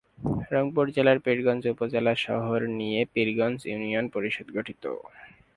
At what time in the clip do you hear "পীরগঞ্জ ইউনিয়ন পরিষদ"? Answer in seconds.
3.13-4.47